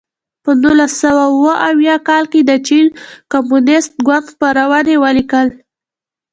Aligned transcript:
په 0.43 0.51
نولس 0.61 0.91
سوه 1.03 1.23
اووه 1.31 1.53
اویا 1.69 1.95
کال 2.09 2.23
کې 2.31 2.41
د 2.43 2.51
چین 2.67 2.85
کمونېست 3.31 3.91
ګوند 4.05 4.25
خپرونې 4.33 4.95
ولیکل. 5.03 5.47